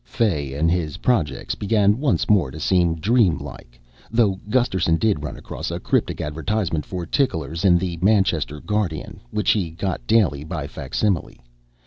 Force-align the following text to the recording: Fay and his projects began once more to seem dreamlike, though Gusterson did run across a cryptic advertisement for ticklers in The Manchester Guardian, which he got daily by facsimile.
Fay 0.03 0.55
and 0.55 0.71
his 0.71 0.97
projects 0.97 1.53
began 1.53 1.99
once 1.99 2.27
more 2.27 2.49
to 2.49 2.59
seem 2.59 2.95
dreamlike, 2.95 3.79
though 4.09 4.39
Gusterson 4.49 4.97
did 4.97 5.23
run 5.23 5.37
across 5.37 5.69
a 5.69 5.79
cryptic 5.79 6.19
advertisement 6.21 6.87
for 6.87 7.05
ticklers 7.05 7.63
in 7.63 7.77
The 7.77 7.99
Manchester 8.01 8.59
Guardian, 8.59 9.21
which 9.29 9.51
he 9.51 9.69
got 9.69 10.07
daily 10.07 10.43
by 10.43 10.65
facsimile. 10.65 11.39